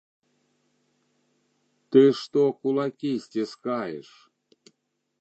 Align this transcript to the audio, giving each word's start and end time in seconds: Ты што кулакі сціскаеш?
Ты 1.97 2.01
што 2.23 2.41
кулакі 2.65 3.11
сціскаеш? 3.27 4.09